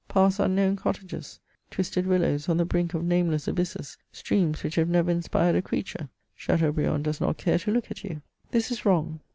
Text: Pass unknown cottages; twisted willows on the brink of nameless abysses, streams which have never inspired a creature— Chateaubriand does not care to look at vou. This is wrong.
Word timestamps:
Pass 0.07 0.39
unknown 0.39 0.77
cottages; 0.77 1.39
twisted 1.69 2.07
willows 2.07 2.49
on 2.49 2.57
the 2.57 2.65
brink 2.65 2.95
of 2.95 3.03
nameless 3.03 3.47
abysses, 3.47 3.99
streams 4.11 4.63
which 4.63 4.73
have 4.73 4.89
never 4.89 5.11
inspired 5.11 5.55
a 5.55 5.61
creature— 5.61 6.09
Chateaubriand 6.35 7.03
does 7.03 7.21
not 7.21 7.37
care 7.37 7.59
to 7.59 7.69
look 7.71 7.91
at 7.91 7.99
vou. 7.99 8.19
This 8.49 8.71
is 8.71 8.83
wrong. 8.83 9.19